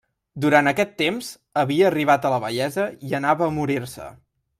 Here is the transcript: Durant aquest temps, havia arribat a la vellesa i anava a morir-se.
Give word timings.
Durant 0.43 0.69
aquest 0.69 0.95
temps, 1.01 1.27
havia 1.63 1.85
arribat 1.91 2.25
a 2.25 2.31
la 2.35 2.39
vellesa 2.45 2.87
i 3.11 3.15
anava 3.19 3.47
a 3.49 3.53
morir-se. 3.59 4.09